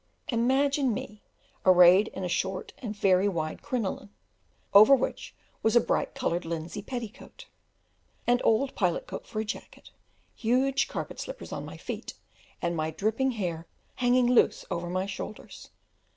Imagine 0.29 0.95
me 0.95 1.21
arrayed 1.63 2.07
in 2.07 2.23
a 2.23 2.27
short 2.27 2.73
and 2.79 2.95
very 2.95 3.29
wide 3.29 3.61
crinoline, 3.61 4.09
over 4.73 4.95
which 4.95 5.35
was 5.61 5.75
a 5.75 5.79
bright 5.79 6.15
coloured 6.15 6.43
linsey 6.43 6.81
petticoat; 6.81 7.45
an 8.25 8.41
old 8.43 8.73
pilot 8.73 9.05
coat 9.05 9.27
for 9.27 9.39
a 9.41 9.45
jacket, 9.45 9.91
huge 10.33 10.87
carpet 10.87 11.19
slippers 11.19 11.51
on 11.51 11.65
my 11.65 11.77
feet, 11.77 12.15
and 12.63 12.75
my 12.75 12.89
dripping 12.89 13.33
hair 13.33 13.67
hanging 13.97 14.25
loose 14.25 14.65
over 14.71 14.89
my 14.89 15.05
shoulders! 15.05 15.69